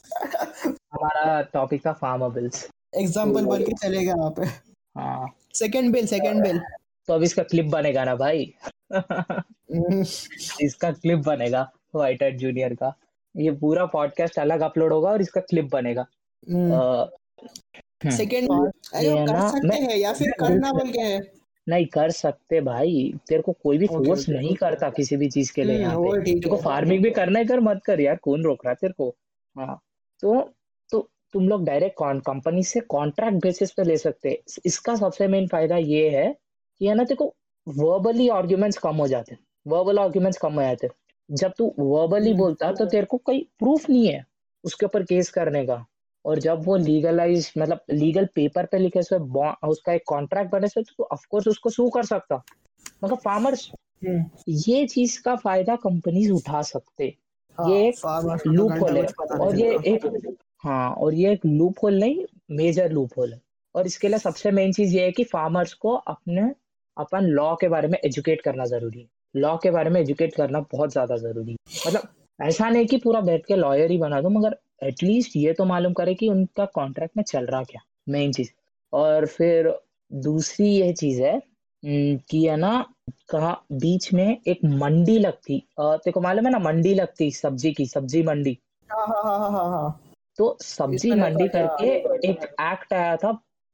[0.93, 6.43] हमारा टॉपिक था फार्मर बिल्स एग्ज़ाम्पल बोल के चलेगा वहाँ पे। हाँ। सेकंड बिल सेकंड
[6.43, 6.59] बिल
[7.07, 8.53] तो अब इसका क्लिप बनेगा ना भाई?
[8.93, 10.01] हम्म,
[10.61, 12.93] इसका क्लिप बनेगा व्हाइट एट जूनियर का।
[13.35, 16.05] ये पूरा पॉडकास्ट अलग अपलोड होगा और इसका क्लिप बनेगा।
[16.49, 18.49] हम्म, सेकंड
[18.93, 21.19] अरे ये वो है कर सकते हैं या फिर करना बोल के है।
[21.67, 25.53] नहीं कर सकते भाई। तेरे को कोई भी फोर्स ओके नहीं करता किसी भी चीज़
[25.53, 28.15] के लिए हम्म यहाँ पे। तेरे को फ़ार्मिंग भी करना है कर मत कर यार
[28.15, 29.09] कौन रोक रहा है तेरे को?
[29.55, 29.79] हाँ।
[30.23, 30.39] तो
[31.33, 35.77] तुम लोग डायरेक्ट कंपनी से कॉन्ट्रैक्ट बेसिस पे ले सकते हैं। इसका सबसे मेन फ़ायदा
[35.77, 36.27] ये है
[36.81, 37.33] कि है ना को
[37.67, 40.93] वर्बली आर्ग्यूमेंट्स कम हो जाते हैं। वर्बल आर्ग्यूमेंट्स कम हो जाते हैं।
[41.29, 44.25] जब तू वर्बली बोलता तो तेरे को कोई प्रूफ नहीं है
[44.63, 45.85] उसके ऊपर केस करने का।
[46.25, 49.15] और जब वो लीगलाइज मतलब लीगल पेपर पे लिखे से
[49.67, 52.41] उसका एक कॉन्ट्रैक्ट बने से तो ऑफ़ कोर्स उसको सू कर सकता।
[53.03, 57.15] मगर फार्मर्स हम्म, ये चीज़ का फ़ायदा कंपनीज़ उठा सकते ये
[57.57, 60.05] हाँ एक फार्मर को तो लूप होल है। पता नहीं। और ये एक
[60.63, 63.39] हाँ और ये एक लूप होल नहीं मेजर लूप होल है।
[63.75, 66.41] और इसके लिए सबसे मेन चीज़ ये है कि फार्मर्स को अपने,
[66.97, 70.59] अपन लॉ के बारे में एजुकेट करना ज़रूरी है। लॉ के बारे में एजुकेट करना
[70.71, 72.07] बहुत ज़्यादा ज़रूरी है। मतलब
[72.39, 75.93] ऐसा नहीं कि पूरा बैठ के लॉयर ही बना दो, मगर एटलीस्ट ये तो मालूम
[75.93, 78.51] करे कि उनका कॉन्ट्रैक्ट में चल रहा क्या मेन चीज़।
[78.93, 79.73] और फिर
[80.11, 81.41] दूसरी यह चीज़ है
[81.83, 82.85] कि है ना,
[83.29, 87.85] कहा बीच में एक मंडी लगती तेरे को मालूम है ना मंडी लगती, सब्ज़ी की,
[87.87, 88.57] सब्ज़ी मंडी?
[88.89, 89.99] हाँ हाँ हाँ हाँ हाँ हाँ।
[90.37, 91.89] तो सब्ज़ी मंडी करके
[92.29, 93.31] एक एक्ट आया था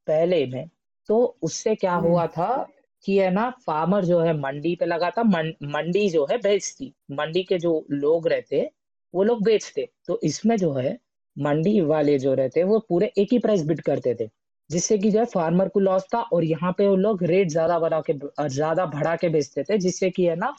[0.07, 0.69] पहले में।
[1.09, 2.67] तो उससे क्या हम्म। हुआ था
[3.05, 7.43] कि है ना फार्मर जो है मंडी पे लगा था मंडी जो है बेचती। मंडी
[7.43, 8.69] के जो लोग रहते
[9.13, 10.97] वो लोग बेचते। तो इसमें जो है
[11.37, 14.29] मंडी वाले जो रहते वो पूरे एक ही प्राइस बिट करते थे।
[14.69, 17.77] जिससे कि जो है फार्मर को लॉस था और यहाँ पे वो लोग रेट ज़्यादा
[17.79, 18.13] बढ़ा के
[18.49, 20.53] ज़्यादा बढ़ा के बेचते थे जिससे कि है ना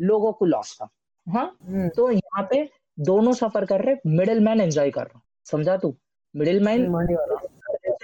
[0.00, 0.88] लोगों को लॉस था।
[1.26, 1.56] हाँ?
[1.62, 5.94] हम्म। तो यहाँ पे दोनों सफ़र कर रहे मिडिल मैन एंजॉय कर रहा। समझा तू?
[6.34, 6.86] मिडिल मैन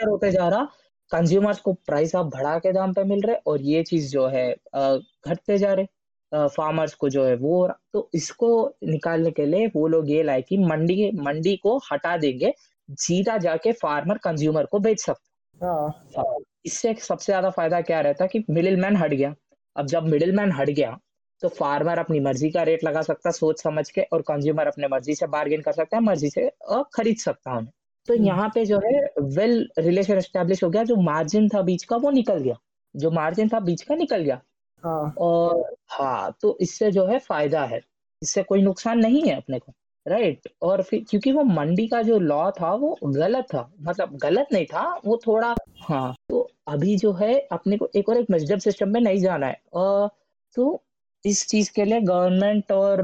[0.08, 0.64] होते जा रहा
[1.12, 4.50] कंज्यूमर्स को प्राइस आप बढ़ा के दाम पे मिल रहे और ये चीज़ जो है
[4.74, 8.48] घटते जा रहे फार्मर्स को जो है वो। तो इसको
[8.84, 12.52] निकालने के लिए वो लोग ये लाए कि मंडी मंडी को हटा देंगे
[12.98, 18.26] सीधा जाके फार्मर कंज्यूमर को बेच सकता हाँ। हाँ, इससे सबसे ज़्यादा फ़ायदा क्या रहता
[18.26, 19.34] कि मिडिल मैन हट गया।
[19.76, 20.98] अब जब मिडिल मैन हट गया
[21.42, 24.88] तो फार्मर अपनी मर्ज़ी का रेट लगा सकता है सोच समझ के और कंज्यूमर अपने
[24.88, 27.64] मर्ज़ी से बार्गेन कर सकता है मर्ज़ी से अ, खरीद सकता है
[28.08, 29.00] तो हम्म। यहाँ पे जो है
[29.34, 32.56] वेल रिलेशन एस्टेब्लिश हो गया जो मार्जिन था बीच का वो निकल गया।
[32.94, 34.40] जो मार्जिन था बीच का निकल गया।
[34.84, 37.80] हाँ। और हाँ तो इससे जो है फ़ायदा है।
[38.22, 39.72] इससे कोई नुकसान नहीं है अपने को
[40.06, 44.48] राइट और फिर क्योंकि वो मंडी का जो लॉ था वो गलत था। मतलब गलत
[44.52, 48.58] नहीं था वो थोड़ा हाँ। तो अभी जो है अपने को एक और एक मजदब
[48.60, 50.08] सिस्टम में नहीं जाना है अ,
[50.56, 50.82] तो
[51.26, 53.00] इस चीज़ के लिए गवर्नमेंट और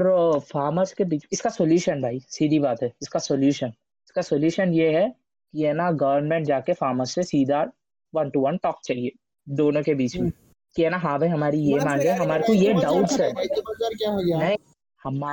[0.51, 3.67] फार्मर्स के बीच इसका सोल्यूशन भाई सीधी बात है इसका सोल्यूशन
[4.07, 7.65] इसका सोल्यूशन ये है कि है ना गवर्नमेंट जाके फार्मर्स से सीधा
[8.13, 9.11] वन टू वन टॉक चाहिए
[9.47, 10.31] दोनों के बीच में हम्म।
[10.75, 14.39] कि है ना हाँ भाई हमारी ये मांगे हमारे को ये डाउट्स है। हो गया?
[14.39, 14.57] नहीं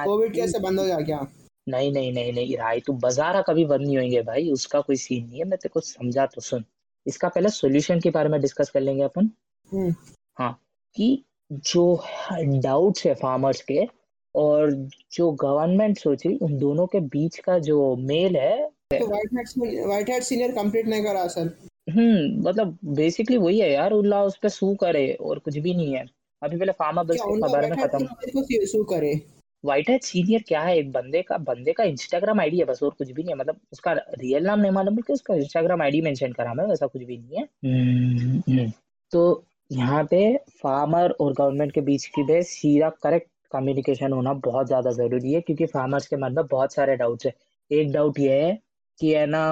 [0.05, 1.27] कोविड कैसे बंद हो गया क्या?
[1.67, 5.27] नहीं नहीं नहीं नहीं राय तू बाजारा कभी बंद नहीं होंगे भाई उसका कोई सीन
[5.27, 6.65] नहीं है मैं तेरे को समझा तो सुन।
[7.07, 9.31] इसका पहले सॉल्यूशन के बारे में डिस्कस कर लेंगे अपन।
[9.73, 9.95] हम्म।
[10.39, 10.53] हाँ
[10.97, 12.03] कि जो
[12.41, 13.87] डाउट्स है फार्मर्स के
[14.35, 14.71] और
[15.13, 20.53] जो गवर्नमेंट सोची उन दोनों के बीच का जो मेल है। तो व्हाइट हैट सीनियर
[20.53, 21.57] कंप्लीट नहीं करा सर।
[21.91, 25.95] हम्म मतलब बेसिकली वही है यार उल्लाह उस पे सू करे और कुछ भी नहीं
[25.95, 26.05] है।
[26.43, 29.21] अभी पहले फार्मर बिल्स क्या के खबर में खत्म। सू करे?
[29.65, 30.77] व्हाइट हैट सीनियर क्या है?
[30.79, 33.61] एक बंदे का बंदे का इंस्टाग्राम आईडी है बस और कुछ भी नहीं है। मतलब
[33.73, 37.17] उसका रियल नाम नहीं मालूम कि उसका इंस्टाग्राम आईडी मेंशन करा मैं वैसा कुछ भी
[37.19, 38.71] नहीं है। हम्म, हम्म।
[39.13, 40.19] तो यहाँ पे
[40.63, 45.41] फार्मर और गवर्नमेंट के बीच की भी सीधा करेक्ट कम्युनिकेशन होना बहुत ज़्यादा ज़रूरी है
[45.41, 47.33] क्योंकि फार्मर्स के मन में बहुत सारे डाउट्स है।
[47.71, 48.59] एक डाउट ये है
[48.99, 49.43] कि है ना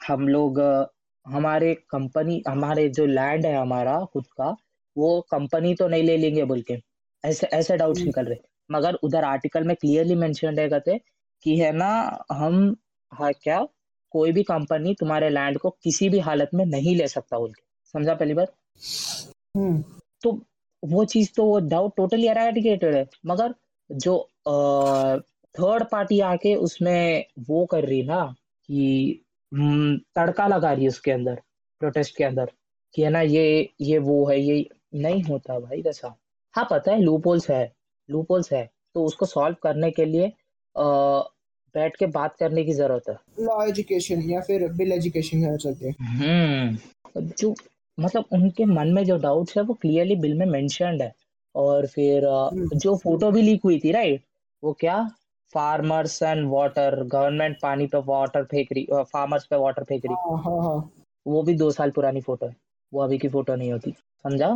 [0.00, 0.60] हम लोग
[1.26, 4.54] हमारे कंपनी हमारे जो लैंड है हमारा खुद का
[4.96, 6.76] वो कंपनी तो नहीं ले लेंगे बोल के
[7.24, 8.38] ऐसे ऐसे डाउट्स हम्म, निकल रहे।
[8.70, 10.98] मगर उधर आर्टिकल में क्लियरली मेंशन है कहते
[11.42, 11.88] कि है ना
[12.32, 12.76] हम
[13.12, 13.60] हाँ क्या
[14.14, 17.62] कोई भी कंपनी तुम्हारे लैंड को किसी भी हालत में नहीं ले सकता बोल के
[17.94, 18.54] समझा पहली बात?
[19.56, 19.82] हम्म
[20.22, 20.30] तो
[20.82, 23.54] वो चीज़ तो वो डाउट टोटली एराडिकेटेड है। मगर
[23.90, 24.18] जो
[25.54, 28.24] थर्ड पार्टी आके उसमें वो कर रही ना
[28.68, 31.40] कि हम्म, तड़का लगा रही है उसके अंदर
[31.80, 32.50] प्रोटेस्ट के अंदर
[32.94, 36.14] कि है ना ये ये वो है ये नहीं होता भाई वैसा।
[36.54, 37.72] हाँ पता है लूपहोल्स है
[38.08, 40.32] लूपहोल्स है। तो उसको सॉल्व करने के लिए
[40.76, 45.88] बैठ के बात करने की ज़रूरत है। लॉ एजुकेशन या फिर बिल एजुकेशन कह सकते
[45.88, 47.54] हैं हम्म जो
[47.98, 51.12] मतलब उनके मन में जो डाउट्स है वो क्लियरली बिल में मेंशन्ड है।
[51.54, 54.22] और फिर अ, हम्म, जो फ़ोटो भी लीक हुई थी राइट
[54.62, 54.98] वो क्या?
[55.52, 60.38] फार्मर्स एंड वाटर गवर्नमेंट पानी पे वाटर फेंक रही फार्मर्स पे वाटर फेंक रही। हाँ
[60.44, 60.90] हाँ हाँ।
[61.26, 62.56] वो भी दो साल पुरानी फ़ोटो है।
[62.92, 63.90] वो अभी की फ़ोटो नहीं होती।
[64.24, 64.48] समझा?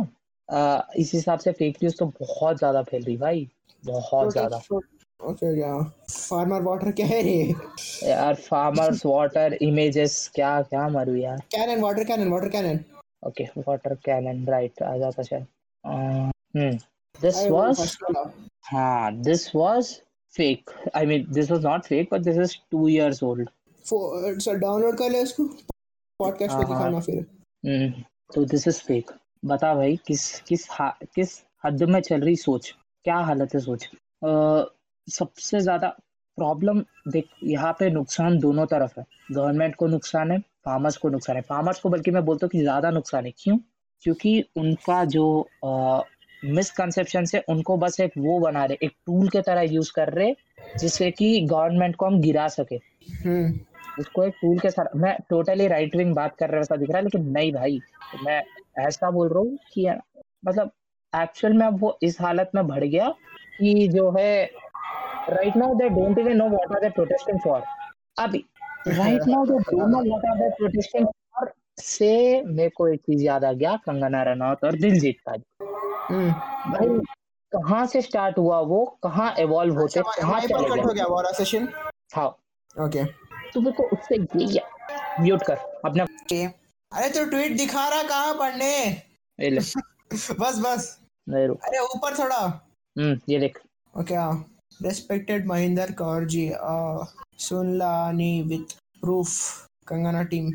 [0.49, 3.47] अ, इस हिसाब से फेक न्यूज़ तो बहुत ज़्यादा फैल रही भाई।
[3.83, 5.77] बहुत ज़्यादा। प्रोटेस्ट ओके क्या
[6.09, 12.27] फार्मर वाटर कह रहे यार फार्मर्स वाटर इमेजेस क्या क्या मरू यार। Cannon water cannon
[12.27, 12.79] water cannon
[13.27, 15.45] okay water cannon right आ जाता शायद।
[15.85, 15.89] अ,
[16.57, 16.79] हम्म
[18.63, 19.87] हाँ this was
[20.39, 20.63] fake.
[20.95, 23.49] I mean this was not fake but this is two years old.
[23.85, 25.43] फो- सर डाउनलोड कर ले इसको
[26.19, 27.25] पॉडकास्ट पे हाँ हाँ। दिखाना फिर।
[27.65, 28.03] हम्म
[28.35, 29.11] तो दिस इज़ फेक
[29.45, 32.75] बता भाई किस किस हा, किस हद में चल रही सोच?
[33.03, 33.89] क्या हालत है सोच?
[35.09, 35.87] सबसे ज़्यादा
[36.37, 41.35] प्रॉब्लम देख यहाँ पे नुकसान दोनों तरफ़ है। गवर्नमेंट को नुकसान है फार्मर्स को नुकसान
[41.35, 43.57] है। फार्मर्स को बल्कि मैं बोलता हूँ कि ज़्यादा नुकसान है। क्यों?
[44.03, 45.25] क्योंकि उनका जो
[46.43, 50.33] मिसकंसेप्शन है उनको बस एक वो बना रहे एक टूल के तरह यूज़ कर रहे
[50.79, 52.75] जिससे कि गवर्नमेंट को हम गिरा सके।
[53.25, 53.59] हम्म।
[53.99, 56.97] उसको एक टूल के साथ मैं टोटली राइट विंग बात कर रहा वैसा दिख रहा
[56.97, 57.79] है लेकिन नहीं भाई।
[58.23, 58.41] मैं
[58.79, 59.87] ऐसा बोल रहा हूँ कि
[60.45, 60.71] मतलब
[61.13, 63.09] एक्चुअल में अब वो इस हालत में बढ़ गया
[63.57, 64.43] कि जो है
[65.29, 67.63] right now they don't even know what are they protesting for
[68.19, 68.43] अभी
[68.87, 72.11] right now they don't what are they protesting for से
[72.45, 75.35] मेरे को एक चीज़ याद आ गया कंगना रनौत और दिलजीत का
[76.11, 76.31] हम्म
[76.71, 76.99] भाई
[77.51, 81.05] कहाँ से स्टार्ट हुआ वो कहाँ इवॉल्व होते अच्छा कहाँ चले कट हो गए गया
[81.05, 81.67] वाला सेशन
[82.15, 82.27] हाँ
[82.85, 83.03] ओके
[83.53, 84.15] तो मेरे को उससे
[84.45, 84.61] ये
[85.19, 86.05] म्यूट कर अपना
[86.91, 88.73] अरे तो ट्वीट दिखा रहा कहाँ पढ़ने
[89.39, 89.61] ले
[90.39, 90.87] बस बस
[91.27, 93.59] नहीं रुक अरे ऊपर थोड़ा हम्म ये देख
[93.93, 94.15] ओके
[94.83, 96.49] रेस्पेक्टेड महिंदर कौर जी
[97.41, 99.29] सुनलानी विथ प्रूफ
[99.87, 100.51] कंगना टीम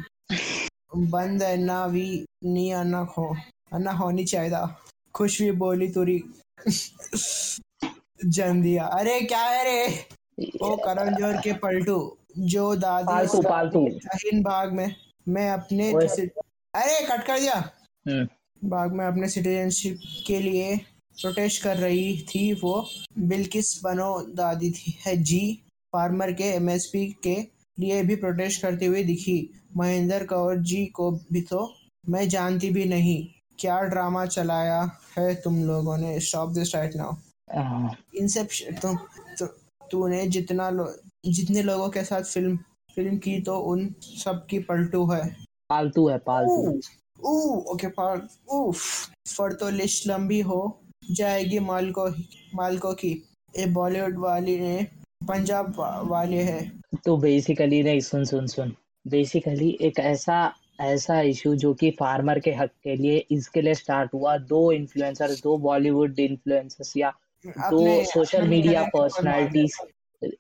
[0.97, 3.37] बंद अन्ना वी नी अन्ना खो
[3.73, 4.67] अन्ना होनी चाहिए
[5.15, 6.19] खुश भी बोली तुरी।
[8.25, 10.09] जन दिया। अरे क्या है रे?
[10.63, 14.95] ओ करण जोहर के पलटू जो दादी पालतू पालतू। तहीन भाग में
[15.29, 17.73] मैं अपने अरे कट कर दिया।
[18.09, 20.77] हम्म। बाग में अपने सिटीजनशिप के लिए
[21.21, 27.37] प्रोटेस्ट कर रही थी वो। बिल्किस बनो दादी थी है जी। फार्मर के एमएसपी के
[27.79, 29.39] लिए भी प्रोटेस्ट करती हुई दिखी।
[29.77, 31.69] महेंद्र कौर जी को भी तो
[32.05, 33.25] मैं जानती भी नहीं।
[33.59, 34.81] क्या ड्रामा चलाया
[35.19, 36.19] है तुम लोगों ने?
[36.21, 37.15] Stop this right now
[38.15, 38.97] inception तुम
[39.39, 39.47] तू
[39.91, 40.93] तूने जितना लो,
[41.27, 42.57] जितने लोगों के साथ फ़िल्म
[42.97, 45.25] फ़िल्म की तो उन सब की पलटू है।
[45.71, 46.81] पालतू है पालतू।
[47.73, 48.83] ओके पर उफ
[49.29, 50.59] फर तो लिस्ट लंबी हो
[51.11, 52.09] जाएगी मालको
[52.55, 53.11] मालको की।
[53.55, 54.87] ये बॉलीवुड वाली ने
[55.29, 55.75] पंजाब
[56.11, 56.61] वाले है।
[57.05, 58.73] तो बेसिकली नहीं सुन सुन सुन।
[59.05, 60.39] बेसिकली एक ऐसा
[60.81, 65.43] ऐसा इशू जो कि फार्मर के हक के लिए इसके लिए स्टार्ट हुआ। दो इन्फ्लुएंसर्स
[65.43, 67.13] दो बॉलीवुड इन्फ्लुएंसर्स या
[67.45, 69.77] दो सोशल मीडिया। पर्सनालिटीज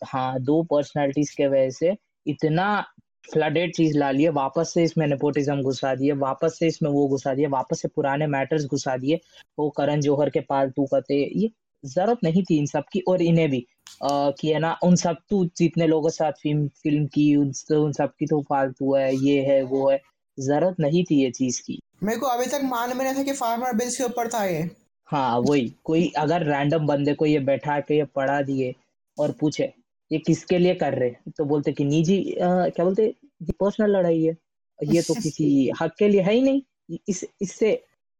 [0.04, 1.96] हाँ दो पर्सनालिटीज के वजह से
[2.26, 2.84] इतना
[3.32, 7.34] फ्लडेड चीज़ ला लिए। वापस से इसमें नेपोटिज्म घुसा दिए वापस से इसमें वो घुसा
[7.34, 9.20] दिए वापस से पुराने मैटर्स घुसा दिए।
[9.58, 11.50] वो करण जौहर के पालतू कते ये
[11.86, 13.64] ज़रूरत नहीं थी इन सब की और इन्हें भी
[14.02, 17.52] आ, कि है ना। उन सब तू जितने लोगों के साथ फ़िल्म फ़िल्म की उन,
[17.76, 20.00] उन सब की तो फालतू है ये है वो है।
[20.38, 23.32] ज़रूरत नहीं थी ये चीज़ की। मेरे को अभी तक मान में नहीं था कि
[23.32, 24.68] फार्मर बिल्स के ऊपर था ये।
[25.08, 28.74] हाँ वही। कोई अगर रैंडम बंदे को ये बैठा के ये पढ़ा दिए
[29.18, 29.72] और पूछे
[30.10, 33.14] ये किसके लिए कर रहे तो बोलते कि निजी क्या बोलते?
[33.52, 34.36] पर्सनल लड़ाई है।
[34.78, 37.72] ये तो किसी हक के लिए है ही नहीं। इस इससे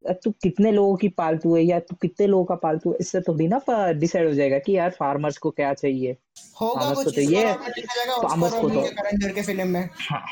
[0.04, 3.34] तू कितने लोगों की पालतू है या तू कितने लोगों का पालतू है इससे तो
[3.34, 3.60] भी ना
[3.92, 6.16] डिसाइड हो जाएगा कि यार फार्मर्स को क्या चाहिए।
[6.60, 10.26] होगा कुछ तो ये फार्मर्स को तो। के फ़िल्म में। हाँ।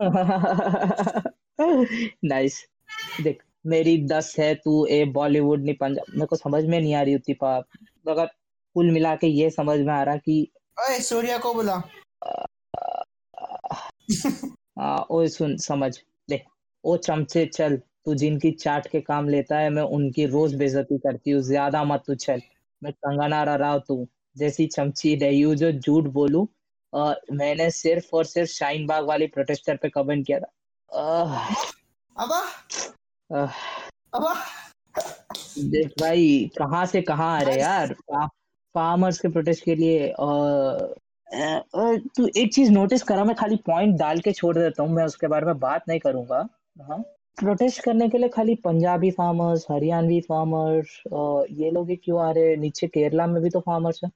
[2.24, 2.66] नाइस
[3.22, 7.02] देख मेरी दस है तू ए बॉलीवुड नहीं पंजाब मेरे को समझ में नहीं आ
[7.02, 7.64] रही उतनी पाप।
[8.08, 8.26] अगर
[8.74, 10.48] कुल मिला के ये समझ में आ रहा कि
[10.80, 11.82] ओए सूर्या को बुला।
[14.78, 15.98] हाँ ओ सुन समझ।
[16.30, 16.44] देख
[16.84, 21.30] ओ चमचे चल। तू जिनकी चाट के काम लेता है मैं उनकी रोज बेजती करती
[21.30, 22.40] हूँ। ज़्यादा मत तू चल।
[22.82, 26.48] मैं कंगना राव तू। जैसी चमची रही हूँ जो झूठ बोलू
[26.92, 30.50] आ, मैंने सिर्फ़ और सिर्फ़ शाइन बाग वाली प्रोटेस्टर पे कमेंट किया था।
[32.16, 32.40] अबा।
[34.14, 34.34] अबा।
[35.58, 37.94] देख भाई कहाँ से कहाँ आ रहे यार?
[38.74, 40.14] फार्मर्स के प्रोटेस्ट के लिए
[42.16, 45.26] तू एक चीज़ नोटिस करा मैं खाली पॉइंट डाल के छोड़ देता हूँ। मैं उसके
[45.26, 46.48] बारे में बात नहीं करूँगा।
[46.82, 47.04] हाँ?
[47.40, 51.02] प्रोटेस्ट करने के लिए खाली पंजाबी फार्मर्स हरियाणवी फार्मर्स
[51.60, 52.56] ये लोग ही क्यों आ रहे हैं?
[52.56, 54.10] नीचे केरला में भी तो फार्मर्स है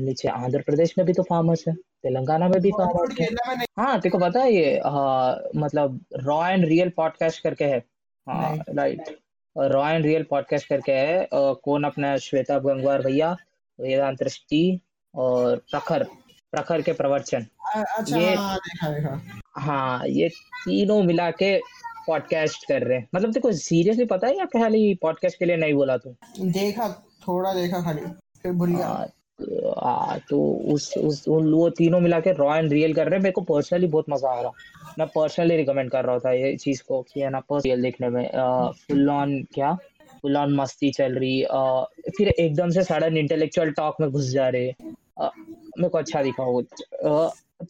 [0.00, 4.18] नीचे आंध्र प्रदेश में भी तो फार्मर्स है तेलंगाना में भी फार्मर्स है। हाँ तेको
[4.18, 7.78] पता है ये आ, मतलब रॉ एंड रियल पॉडकास्ट करके है।
[8.26, 9.16] हाँ right
[9.56, 13.36] raw and real podcast करके है आ, कौन अपना श्वेता गंगवार भैया
[13.78, 14.80] वेदांत दृष्टि
[15.14, 16.04] और प्रखर
[16.52, 19.20] प्रखर के प्रवचन। अच्छा, ये हाँ, देखा, देखा.
[19.60, 21.56] हाँ ये तीनों मिला के
[22.06, 25.74] पॉडकास्ट कर रहे हैं। मतलब देखो सीरियसली पता है या खाली पॉडकास्ट के लिए नहीं
[25.74, 26.14] बोला तू?
[26.40, 26.88] देखा
[27.28, 28.00] थोड़ा देखा खाली
[28.42, 29.06] फिर भूल गया।
[29.78, 30.40] आ, तो
[30.72, 33.40] उस उस उन वो तीनों मिला के रॉ एंड रियल कर रहे हैं। मेरे को
[33.40, 34.52] पर्सनली बहुत मज़ा आ रहा।
[34.98, 38.28] मैं पर्सनली रिकमेंड कर रहा था ये चीज़ को कि है ना रियल देखने में।
[38.86, 39.72] फुल ऑन क्या?
[40.22, 41.82] फुल ऑन मस्ती चल रही आ,
[42.16, 44.72] फिर एकदम से सडन इंटेलेक्चुअल टॉक में घुस जा रहे।
[45.20, 46.62] मेरे को अच्छा दिखा वो।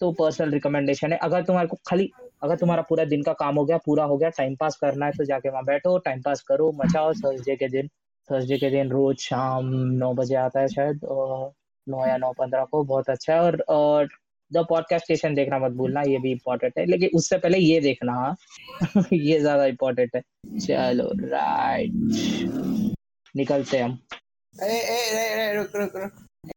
[0.01, 2.11] तो पर्सनल रिकमेंडेशन है। अगर तुम्हारे को खाली
[2.42, 5.12] अगर तुम्हारा पूरा दिन का काम हो गया पूरा हो गया टाइम पास करना है
[5.12, 7.88] तो जाके वहाँ बैठो टाइम पास करो मचाओ थर्सडे के दिन।
[8.29, 11.01] थर्सडे के दिन रोज शाम नौ बजे आता है शायद
[11.87, 14.09] नौ या नौ पंद्रह को बहुत अच्छा है। और, और
[14.51, 18.12] द पॉडकास्ट स्टेशन देखना मत भूलना ये भी इम्पोर्टेंट है। लेकिन उससे पहले ये देखना
[18.12, 18.37] हाँ।
[19.12, 20.23] ये ज़्यादा इम्पोर्टेंट है।
[20.59, 21.92] चलो राइट
[23.35, 23.99] निकलते हम।
[24.55, 26.24] ए, ए, ए, ए, रुक रुक रुक।